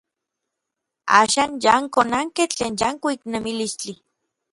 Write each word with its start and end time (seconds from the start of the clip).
Axan 1.19 1.51
yankonankej 1.65 2.47
tlen 2.53 2.73
yankuik 2.81 3.21
nemilistli. 3.31 3.93